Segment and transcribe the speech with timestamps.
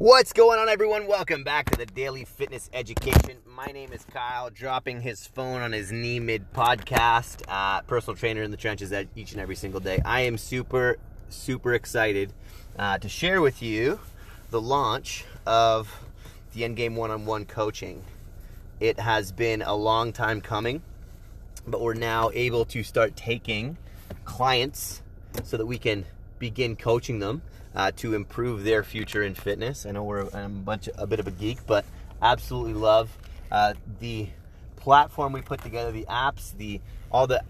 [0.00, 1.06] What's going on, everyone?
[1.06, 3.36] Welcome back to the Daily Fitness Education.
[3.46, 7.42] My name is Kyle, dropping his phone on his knee mid podcast.
[7.46, 10.00] Uh, personal trainer in the trenches at each and every single day.
[10.02, 10.96] I am super,
[11.28, 12.32] super excited
[12.78, 14.00] uh, to share with you
[14.48, 15.94] the launch of
[16.54, 18.02] the Endgame one on one coaching.
[18.80, 20.80] It has been a long time coming,
[21.66, 23.76] but we're now able to start taking
[24.24, 25.02] clients
[25.42, 26.06] so that we can
[26.38, 27.42] begin coaching them
[27.74, 29.86] uh, to improve their future in fitness.
[29.86, 31.84] I know we're a bunch of, a bit of a geek, but
[32.20, 33.16] absolutely love
[33.50, 34.28] uh, the
[34.76, 37.42] platform we put together, the apps, the all the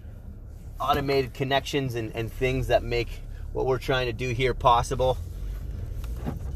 [0.80, 3.20] automated connections and, and things that make
[3.52, 5.18] what we're trying to do here possible.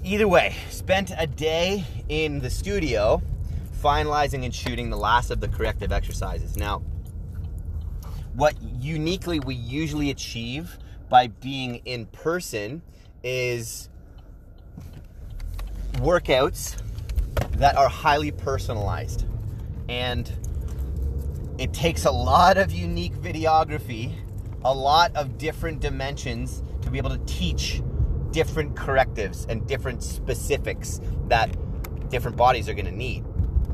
[0.02, 3.22] Either way, spent a day in the studio
[3.82, 6.56] finalizing and shooting the last of the corrective exercises.
[6.56, 6.82] Now,
[8.34, 10.78] what uniquely we usually achieve
[11.08, 12.82] by being in person
[13.24, 13.88] is
[15.94, 16.76] workouts
[17.52, 19.24] that are highly personalized.
[19.88, 20.30] And
[21.58, 24.14] it takes a lot of unique videography,
[24.64, 27.82] a lot of different dimensions to be able to teach
[28.30, 31.56] different correctives and different specifics that
[32.10, 33.24] different bodies are going to need.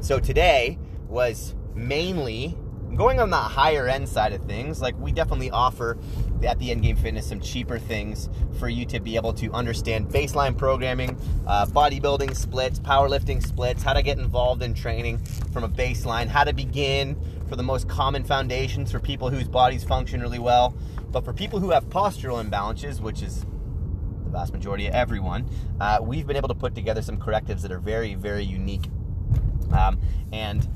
[0.00, 2.56] So today was mainly
[2.96, 5.96] going on the higher end side of things, like we definitely offer
[6.44, 10.56] at the Endgame Fitness some cheaper things for you to be able to understand baseline
[10.56, 15.18] programming, uh, bodybuilding splits, powerlifting splits, how to get involved in training
[15.52, 17.16] from a baseline, how to begin
[17.48, 20.74] for the most common foundations for people whose bodies function really well.
[21.10, 23.44] But for people who have postural imbalances, which is
[24.24, 25.48] the vast majority of everyone,
[25.80, 28.86] uh, we've been able to put together some correctives that are very, very unique.
[29.72, 30.00] Um,
[30.32, 30.68] and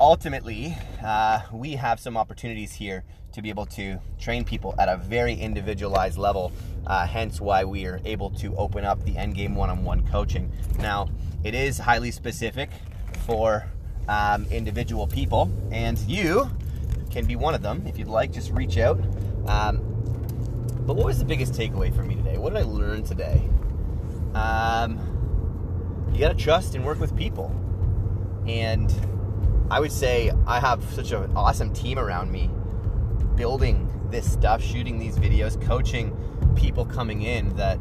[0.00, 4.96] ultimately, uh, we have some opportunities here to be able to train people at a
[4.96, 6.50] very individualized level.
[6.86, 10.50] Uh, hence, why we are able to open up the Endgame one-on-one coaching.
[10.78, 11.08] Now,
[11.44, 12.70] it is highly specific
[13.26, 13.66] for
[14.08, 16.50] um, individual people, and you
[17.10, 18.32] can be one of them if you'd like.
[18.32, 18.98] Just reach out.
[19.46, 19.78] Um,
[20.86, 22.38] but what was the biggest takeaway for me today?
[22.38, 23.48] What did I learn today?
[24.34, 27.54] Um, you got to trust and work with people,
[28.46, 28.92] and
[29.70, 32.50] I would say I have such an awesome team around me
[33.36, 36.16] building this stuff, shooting these videos, coaching
[36.56, 37.78] people coming in that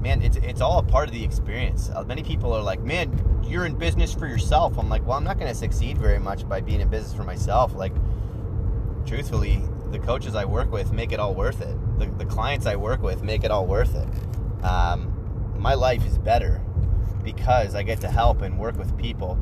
[0.00, 1.90] man, it's it's all a part of the experience.
[1.94, 5.24] Uh, many people are like, "Man, you're in business for yourself." I'm like, "Well, I'm
[5.24, 7.92] not going to succeed very much by being in business for myself." Like
[9.06, 11.76] truthfully, the coaches I work with make it all worth it.
[11.98, 14.64] The, the clients I work with make it all worth it.
[14.64, 15.12] Um,
[15.58, 16.62] my life is better
[17.22, 19.38] because I get to help and work with people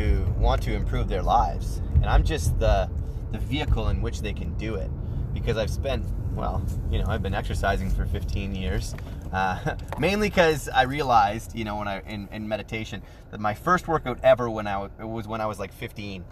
[0.00, 1.80] who want to improve their lives.
[1.96, 2.90] And I'm just the,
[3.32, 4.90] the vehicle in which they can do it
[5.32, 8.94] because I've spent, well, you know, I've been exercising for 15 years.
[9.32, 13.86] Uh, mainly because I realized, you know, when I in, in meditation, that my first
[13.88, 16.24] workout ever when I was when I was like 15,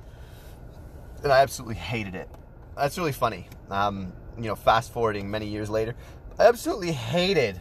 [1.23, 2.29] and I absolutely hated it.
[2.77, 3.49] That's really funny.
[3.71, 5.95] Um, you know, fast forwarding many years later,
[6.39, 7.61] I absolutely hated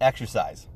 [0.00, 0.68] exercise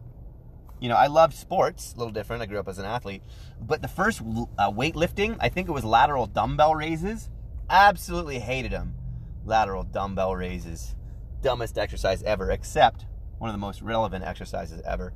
[0.83, 2.43] you know, I loved sports, a little different.
[2.43, 3.23] I grew up as an athlete.
[3.61, 7.31] But the first uh, weightlifting, I think it was lateral dumbbell raises.
[7.71, 8.97] Absolutely hated them.
[9.45, 10.97] Lateral dumbbell raises.
[11.41, 13.07] Dumbest exercise ever, except
[13.39, 15.13] one of the most relevant exercises ever.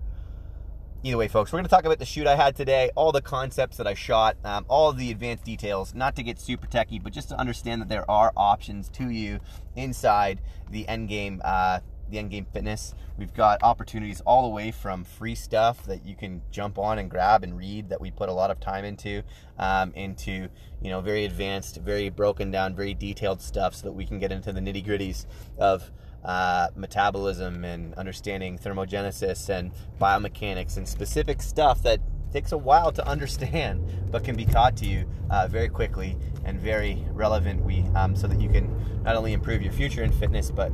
[1.02, 3.20] Either way, folks, we're going to talk about the shoot I had today, all the
[3.20, 7.12] concepts that I shot, um, all the advanced details, not to get super techy, but
[7.12, 9.40] just to understand that there are options to you
[9.74, 10.40] inside
[10.70, 11.80] the endgame uh,
[12.10, 12.94] the Endgame Fitness.
[13.18, 17.10] We've got opportunities all the way from free stuff that you can jump on and
[17.10, 19.22] grab and read that we put a lot of time into,
[19.58, 20.48] um, into
[20.82, 24.32] you know very advanced, very broken down, very detailed stuff, so that we can get
[24.32, 25.26] into the nitty gritties
[25.58, 25.90] of.
[26.24, 32.00] Uh, metabolism and understanding thermogenesis and biomechanics and specific stuff that
[32.32, 36.60] takes a while to understand, but can be taught to you uh, very quickly and
[36.60, 37.64] very relevant.
[37.64, 40.70] We um, so that you can not only improve your future in fitness, but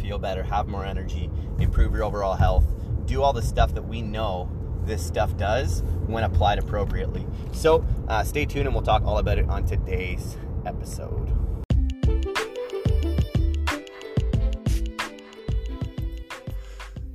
[0.00, 2.64] feel better, have more energy, improve your overall health,
[3.06, 4.50] do all the stuff that we know
[4.84, 7.26] this stuff does when applied appropriately.
[7.52, 10.36] So uh, stay tuned and we'll talk all about it on today's
[10.66, 11.30] episode.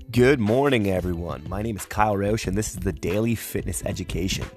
[0.10, 1.44] Good morning, everyone.
[1.48, 4.48] My name is Kyle Roche, and this is the Daily Fitness Education,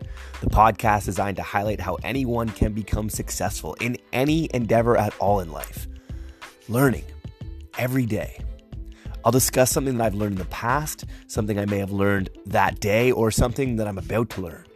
[0.41, 5.41] the podcast designed to highlight how anyone can become successful in any endeavor at all
[5.41, 5.87] in life.
[6.69, 7.05] Learning
[7.81, 8.39] every day.
[9.25, 12.79] I'll discuss something that I've learned in the past, something I may have learned that
[12.79, 14.67] day, or something that I'm about to learn.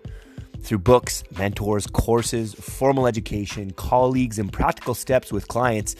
[0.61, 5.97] Through books, mentors, courses, formal education, colleagues, and practical steps with clients,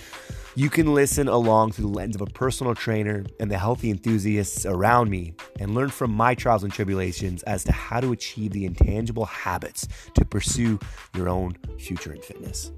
[0.57, 4.65] you can listen along through the lens of a personal trainer and the healthy enthusiasts
[4.65, 8.65] around me and learn from my trials and tribulations as to how to achieve the
[8.65, 10.79] intangible habits to pursue
[11.15, 12.71] your own future in fitness.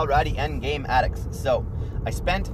[0.00, 1.28] Alrighty, end game addicts.
[1.30, 1.66] So
[2.06, 2.50] I spent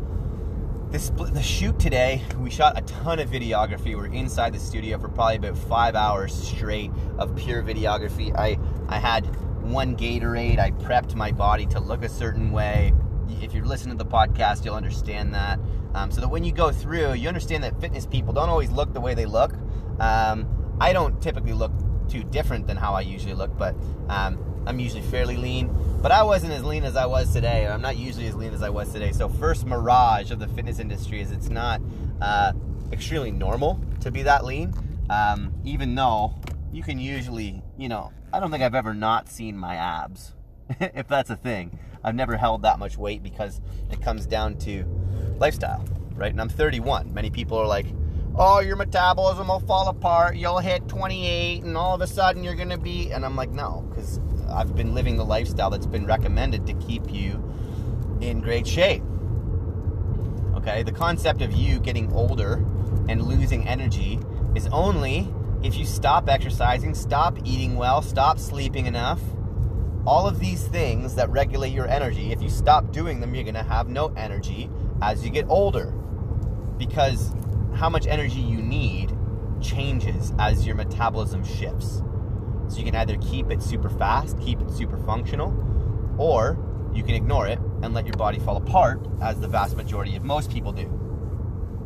[0.90, 2.20] this the shoot today.
[2.40, 3.94] We shot a ton of videography.
[3.94, 8.36] We're inside the studio for probably about five hours straight of pure videography.
[8.36, 8.58] I
[8.88, 9.26] I had
[9.62, 10.58] one Gatorade.
[10.58, 12.92] I prepped my body to look a certain way.
[13.40, 15.60] If you're listening to the podcast, you'll understand that.
[15.94, 18.92] Um, so that when you go through, you understand that fitness people don't always look
[18.92, 19.52] the way they look.
[20.00, 20.48] Um,
[20.80, 21.70] I don't typically look
[22.08, 23.76] too different than how I usually look, but
[24.08, 24.36] um,
[24.66, 25.70] I'm usually fairly lean.
[26.02, 27.66] But I wasn't as lean as I was today.
[27.66, 29.12] I'm not usually as lean as I was today.
[29.12, 31.80] So first mirage of the fitness industry is it's not
[32.20, 32.52] uh,
[32.92, 34.74] extremely normal to be that lean.
[35.08, 36.34] Um, even though
[36.72, 40.34] you can usually, you know, I don't think I've ever not seen my abs,
[40.80, 41.78] if that's a thing.
[42.04, 43.60] I've never held that much weight because
[43.90, 44.84] it comes down to
[45.38, 45.84] lifestyle,
[46.14, 46.30] right?
[46.30, 47.12] And I'm 31.
[47.14, 47.86] Many people are like,
[48.38, 50.36] oh, your metabolism will fall apart.
[50.36, 53.10] You'll hit 28, and all of a sudden you're going to be.
[53.10, 57.12] And I'm like, no, because I've been living the lifestyle that's been recommended to keep
[57.12, 57.42] you
[58.20, 59.02] in great shape.
[60.54, 62.54] Okay, the concept of you getting older
[63.08, 64.18] and losing energy
[64.54, 65.28] is only
[65.62, 69.20] if you stop exercising, stop eating well, stop sleeping enough.
[70.06, 73.62] All of these things that regulate your energy, if you stop doing them, you're to
[73.62, 74.70] have no energy
[75.02, 75.86] as you get older.
[76.78, 77.32] Because
[77.76, 79.16] how much energy you need
[79.60, 82.02] changes as your metabolism shifts.
[82.68, 85.54] So you can either keep it super fast, keep it super functional,
[86.18, 86.58] or
[86.92, 90.24] you can ignore it and let your body fall apart, as the vast majority of
[90.24, 90.90] most people do.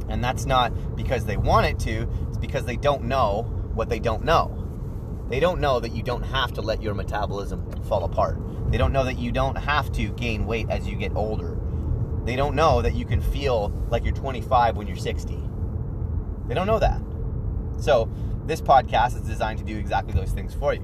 [0.09, 3.43] And that's not because they want it to, it's because they don't know
[3.75, 4.57] what they don't know.
[5.29, 8.39] They don't know that you don't have to let your metabolism fall apart.
[8.71, 11.59] They don't know that you don't have to gain weight as you get older.
[12.25, 15.50] They don't know that you can feel like you're 25 when you're 60.
[16.51, 17.01] They don't know that.
[17.81, 18.11] So,
[18.47, 20.83] this podcast is designed to do exactly those things for you.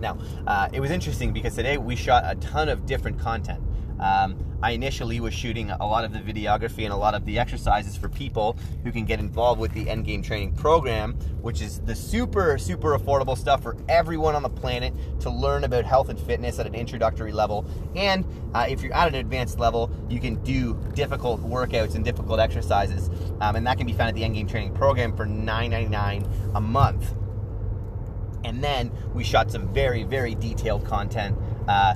[0.00, 0.18] Now,
[0.48, 3.62] uh, it was interesting because today we shot a ton of different content.
[4.00, 7.38] Um, I initially was shooting a lot of the videography and a lot of the
[7.38, 11.12] exercises for people who can get involved with the Endgame Training Program,
[11.42, 15.84] which is the super, super affordable stuff for everyone on the planet to learn about
[15.84, 17.66] health and fitness at an introductory level.
[17.94, 18.24] And
[18.54, 23.10] uh, if you're at an advanced level, you can do difficult workouts and difficult exercises.
[23.42, 27.14] Um, and that can be found at the Endgame Training Program for $9.99 a month.
[28.44, 31.36] And then we shot some very, very detailed content.
[31.68, 31.94] Uh,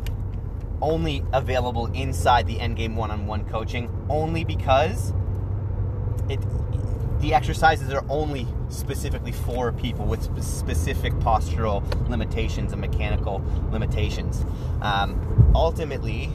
[0.80, 5.12] only available inside the endgame one-on-one coaching only because
[6.28, 6.40] it
[7.20, 13.42] the exercises are only specifically for people with specific postural limitations and mechanical
[13.72, 14.44] limitations.
[14.82, 16.30] Um, ultimately,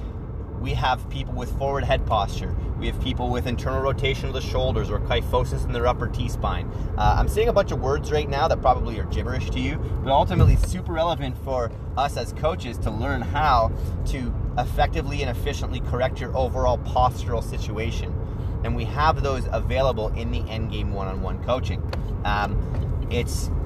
[0.64, 2.56] we have people with forward head posture.
[2.80, 6.30] We have people with internal rotation of the shoulders or kyphosis in their upper T
[6.30, 6.72] spine.
[6.98, 9.76] Uh, I'm saying a bunch of words right now that probably are gibberish to you,
[10.06, 13.74] but ultimately super relevant for us as coaches to learn how
[14.06, 18.18] to effectively and efficiently correct your overall postural situation.
[18.64, 21.84] And we have those available in the Endgame one-on-one coaching.
[22.24, 23.52] Um, it's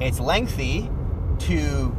[0.00, 0.88] it's lengthy
[1.40, 1.96] to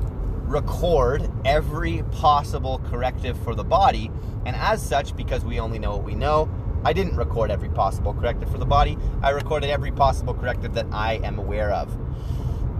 [0.50, 4.12] record every possible corrective for the body.
[4.46, 6.50] And as such, because we only know what we know,
[6.84, 8.98] I didn't record every possible corrective for the body.
[9.22, 11.96] I recorded every possible corrective that I am aware of.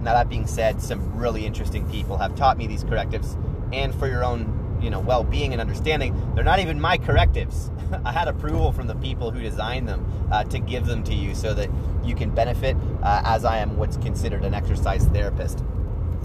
[0.02, 3.36] Now, that being said, some really interesting people have taught me these correctives.
[3.72, 7.70] And for your own, you know, well-being and understanding, they're not even my correctives.
[8.04, 11.34] I had approval from the people who designed them uh, to give them to you
[11.34, 11.70] so that
[12.02, 15.62] you can benefit uh, as I am what's considered an exercise therapist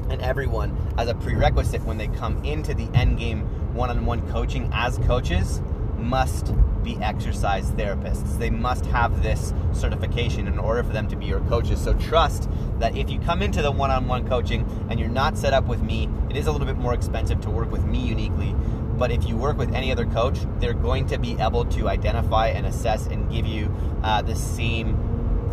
[0.09, 3.41] and everyone as a prerequisite when they come into the end game
[3.73, 5.61] one-on-one coaching as coaches
[5.97, 8.37] must be exercise therapists.
[8.37, 11.81] They must have this certification in order for them to be your coaches.
[11.81, 15.65] So trust that if you come into the one-on-one coaching and you're not set up
[15.65, 18.55] with me, it is a little bit more expensive to work with me uniquely.
[18.97, 22.47] But if you work with any other coach, they're going to be able to identify
[22.47, 24.95] and assess and give you uh, the same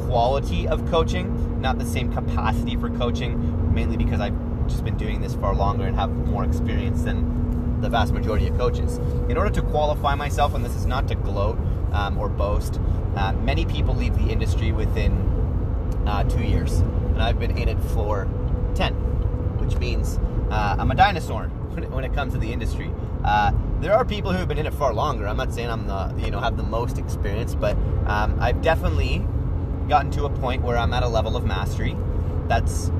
[0.07, 4.37] quality of coaching, not the same capacity for coaching, mainly because I've
[4.67, 8.57] just been doing this far longer and have more experience than the vast majority of
[8.57, 8.99] coaches.
[9.29, 11.59] In order to qualify myself, and this is not to gloat
[11.93, 12.81] um, or boast,
[13.17, 15.13] uh, many people leave the industry within
[16.07, 18.29] uh, two years, and I've been in it for
[18.75, 18.95] 10,
[19.59, 20.19] which means
[20.51, 21.45] uh, I'm a dinosaur
[21.91, 22.91] when it comes to the industry.
[23.25, 25.27] Uh, there are people who have been in it far longer.
[25.27, 27.77] I'm not saying I'm the you know have the most experience, but
[28.07, 29.27] um, I've definitely
[29.89, 31.97] gotten to a point where I'm at a level of mastery
[32.47, 32.91] that's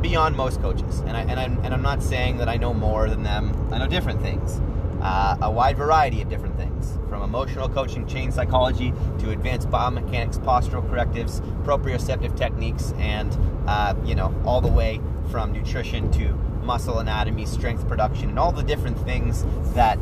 [0.00, 3.08] beyond most coaches, and I and I'm and I'm not saying that I know more
[3.08, 3.68] than them.
[3.72, 4.60] I know different things,
[5.00, 10.38] uh, a wide variety of different things, from emotional coaching, change psychology, to advanced biomechanics,
[10.38, 16.28] postural correctives, proprioceptive techniques, and uh, you know all the way from nutrition to
[16.62, 19.98] muscle anatomy, strength production, and all the different things that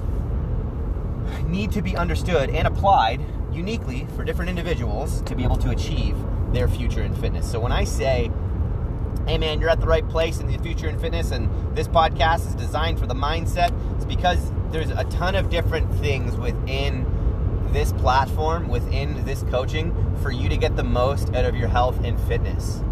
[1.47, 3.21] need to be understood and applied
[3.52, 6.17] uniquely for different individuals to be able to achieve
[6.52, 7.50] their future in fitness.
[7.50, 8.31] So when I say,
[9.28, 12.47] hey man, you're at the right place in the future in fitness, and this podcast
[12.49, 17.04] is designed for the mindset, it's because there's a ton of different things within
[17.70, 22.02] this platform, within this coaching, for you to get the most out of your health
[22.04, 22.82] and fitness.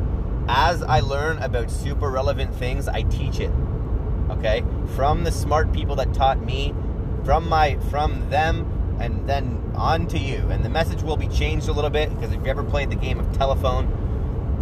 [0.46, 3.50] As I learn about super relevant things, I teach it.
[4.28, 4.62] Okay?
[4.94, 6.74] From the smart people that taught me,
[7.24, 10.46] from my from them and then on to you.
[10.50, 12.96] And the message will be changed a little bit because if you ever played the
[12.96, 14.05] game of telephone,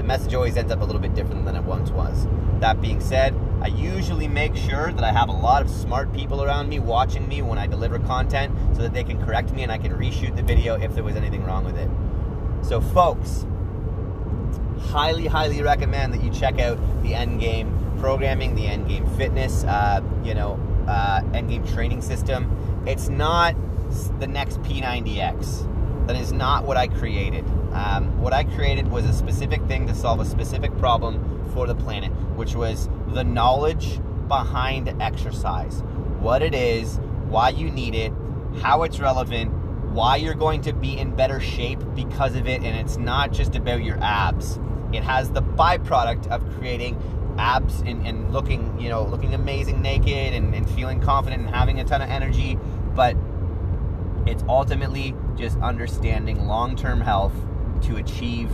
[0.04, 2.26] the message always ends up a little bit different than it once was.
[2.61, 6.44] That being said, I usually make sure that I have a lot of smart people
[6.44, 9.73] around me watching me when I deliver content so that they can correct me and
[9.73, 11.88] I can reshoot the video if there was anything wrong with it.
[12.61, 13.46] So, folks,
[14.90, 20.34] highly, highly recommend that you check out the Endgame programming, the Endgame fitness, uh, you
[20.34, 22.84] know, uh, Endgame training system.
[22.87, 23.56] It's not
[24.20, 26.06] the next P90X.
[26.08, 27.46] That is not what I created.
[27.74, 31.74] Um, what I created was a specific thing to solve a specific problem for the
[31.74, 35.82] planet, which was the knowledge behind exercise.
[36.20, 38.12] What it is, why you need it,
[38.60, 39.52] how it's relevant,
[39.92, 43.56] why you're going to be in better shape because of it, and it's not just
[43.56, 44.60] about your abs.
[44.92, 46.96] It has the byproduct of creating
[47.38, 51.80] abs and, and looking, you know, looking amazing naked and, and feeling confident and having
[51.80, 52.56] a ton of energy,
[52.94, 53.16] but
[54.26, 57.34] it's ultimately just understanding long term health
[57.86, 58.50] to achieve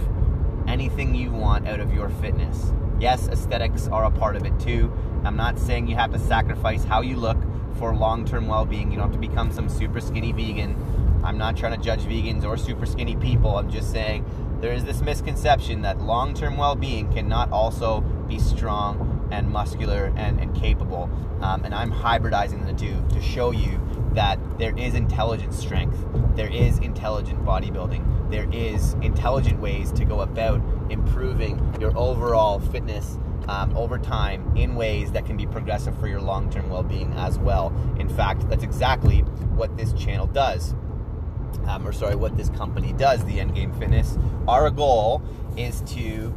[0.66, 2.72] anything you want out of your fitness.
[2.99, 4.92] Yes, aesthetics are a part of it too.
[5.25, 7.38] I'm not saying you have to sacrifice how you look
[7.76, 8.90] for long term well being.
[8.90, 10.76] You don't have to become some super skinny vegan.
[11.25, 13.56] I'm not trying to judge vegans or super skinny people.
[13.56, 14.25] I'm just saying
[14.60, 20.12] there is this misconception that long term well being cannot also be strong and muscular
[20.16, 21.10] and, and capable.
[21.40, 23.80] Um, and I'm hybridizing the two to show you
[24.14, 25.96] that there is intelligent strength,
[26.34, 30.60] there is intelligent bodybuilding, there is intelligent ways to go about
[30.90, 33.18] improving your overall fitness
[33.49, 37.12] um, over time in ways that can be progressive for your long term well being
[37.14, 37.75] as well.
[37.99, 40.75] In fact, that's exactly what this channel does.
[41.66, 44.16] Um, or sorry, what this company does, the Endgame Fitness.
[44.46, 45.22] Our goal
[45.56, 46.34] is to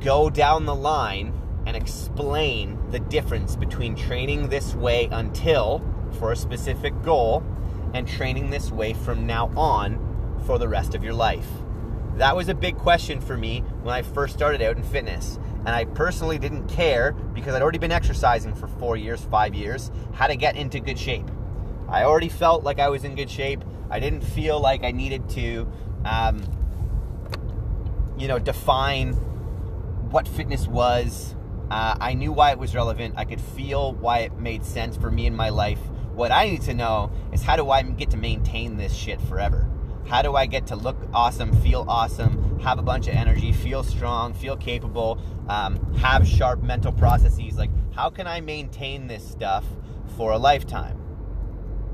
[0.00, 1.32] go down the line
[1.66, 5.82] and explain the difference between training this way until
[6.18, 7.42] for a specific goal
[7.94, 11.48] and training this way from now on for the rest of your life?
[12.16, 15.38] That was a big question for me when I first started out in fitness.
[15.66, 19.90] And I personally didn't care because I'd already been exercising for four years, five years,
[20.12, 21.28] how to get into good shape.
[21.88, 23.64] I already felt like I was in good shape.
[23.90, 25.66] I didn't feel like I needed to,
[26.04, 26.42] um,
[28.18, 29.14] you know, define
[30.10, 31.34] what fitness was.
[31.70, 33.14] Uh, I knew why it was relevant.
[33.16, 35.80] I could feel why it made sense for me in my life.
[36.14, 39.68] What I need to know is how do I get to maintain this shit forever?
[40.06, 43.82] How do I get to look awesome, feel awesome, have a bunch of energy, feel
[43.82, 45.18] strong, feel capable,
[45.48, 47.56] um, have sharp mental processes?
[47.56, 49.64] Like, how can I maintain this stuff
[50.16, 50.98] for a lifetime?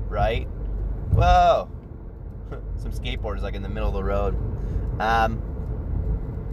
[0.09, 0.47] Right?
[1.11, 1.69] Whoa!
[2.77, 4.35] Some skateboarders like in the middle of the road.
[4.99, 5.41] Um,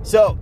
[0.02, 0.38] so,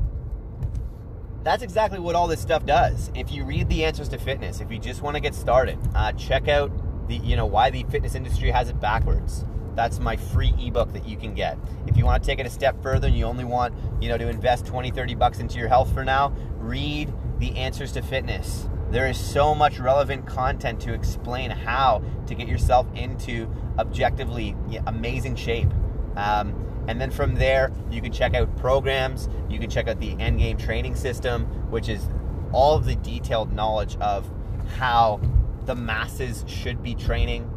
[1.46, 3.12] that's exactly what all this stuff does.
[3.14, 6.10] If you read the answers to fitness, if you just want to get started, uh,
[6.12, 6.72] check out
[7.06, 9.44] the you know why the fitness industry has it backwards.
[9.76, 11.56] That's my free ebook that you can get.
[11.86, 14.18] If you want to take it a step further and you only want, you know,
[14.18, 18.68] to invest 20, 30 bucks into your health for now, read The Answers to Fitness.
[18.90, 23.48] There is so much relevant content to explain how to get yourself into
[23.78, 25.68] objectively amazing shape.
[26.16, 29.28] Um, and then from there, you can check out programs.
[29.48, 32.08] You can check out the Endgame training system, which is
[32.52, 34.30] all of the detailed knowledge of
[34.76, 35.20] how
[35.64, 37.50] the masses should be training.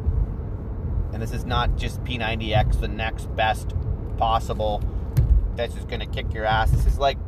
[1.12, 3.74] And this is not just P90X, the next best
[4.16, 4.82] possible
[5.56, 6.70] that's just going to kick your ass.
[6.70, 7.18] This is like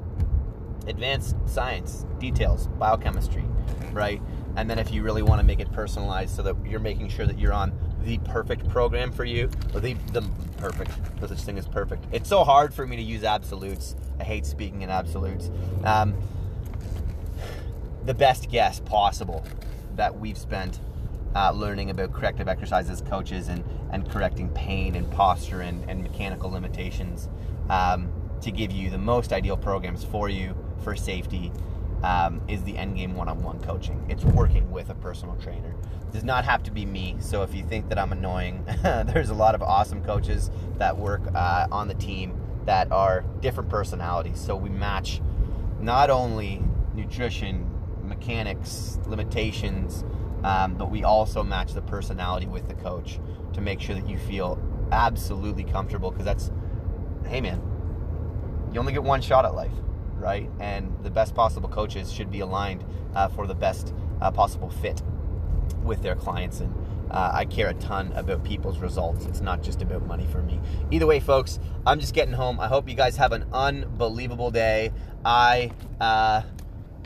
[0.86, 3.44] advanced science, details, biochemistry,
[3.92, 4.20] right?
[4.56, 7.26] And then if you really want to make it personalized so that you're making sure
[7.26, 7.72] that you're on
[8.04, 10.22] the perfect program for you, the, the
[10.56, 12.04] perfect, no such thing as perfect.
[12.12, 13.96] It's so hard for me to use absolutes.
[14.18, 15.50] I hate speaking in absolutes.
[15.84, 16.14] Um,
[18.04, 19.44] the best guess possible
[19.96, 20.80] that we've spent
[21.34, 26.50] uh, learning about corrective exercises coaches and, and correcting pain and posture and, and mechanical
[26.50, 27.28] limitations
[27.70, 31.52] um, to give you the most ideal programs for you for safety
[32.02, 34.04] um, is the end game one-on-one coaching.
[34.08, 35.74] It's working with a personal trainer.
[36.12, 37.16] Does not have to be me.
[37.20, 41.22] So if you think that I'm annoying, there's a lot of awesome coaches that work
[41.34, 44.38] uh, on the team that are different personalities.
[44.38, 45.22] So we match
[45.80, 46.62] not only
[46.94, 47.66] nutrition,
[48.04, 50.04] mechanics, limitations,
[50.44, 53.18] um, but we also match the personality with the coach
[53.54, 54.60] to make sure that you feel
[54.92, 56.50] absolutely comfortable because that's,
[57.26, 57.62] hey man,
[58.70, 59.72] you only get one shot at life,
[60.16, 60.50] right?
[60.60, 65.02] And the best possible coaches should be aligned uh, for the best uh, possible fit
[65.84, 66.60] with their clients.
[66.60, 66.74] And
[67.10, 69.26] uh, I care a ton about people's results.
[69.26, 70.60] It's not just about money for me.
[70.90, 72.58] Either way, folks, I'm just getting home.
[72.58, 74.92] I hope you guys have an unbelievable day.
[75.24, 76.42] I uh,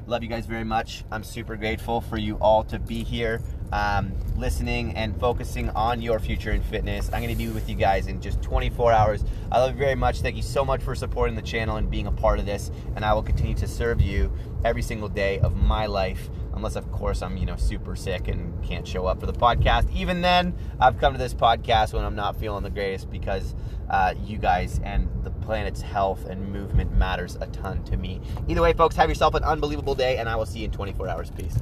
[0.06, 1.04] love you guys very much.
[1.10, 3.42] I'm super grateful for you all to be here
[3.72, 7.06] um, listening and focusing on your future in fitness.
[7.12, 9.24] I'm going to be with you guys in just 24 hours.
[9.50, 10.20] I love you very much.
[10.20, 12.70] Thank you so much for supporting the channel and being a part of this.
[12.94, 14.32] And I will continue to serve you
[14.64, 16.28] every single day of my life.
[16.56, 19.94] Unless, of course, I'm you know super sick and can't show up for the podcast.
[19.94, 23.54] Even then, I've come to this podcast when I'm not feeling the greatest because
[23.90, 28.20] uh, you guys and the planet's health and movement matters a ton to me.
[28.48, 31.08] Either way, folks, have yourself an unbelievable day, and I will see you in 24
[31.08, 31.30] hours.
[31.30, 31.56] Peace.